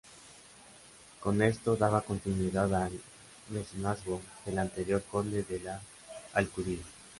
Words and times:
Con 1.19 1.43
esto 1.43 1.75
daba 1.75 2.01
continuidad 2.01 2.73
al 2.73 2.99
mecenazgo 3.49 4.19
del 4.47 4.57
anterior 4.57 5.03
conde 5.11 5.43
de 5.43 5.59
la 5.59 5.79
Alcudia. 6.33 6.81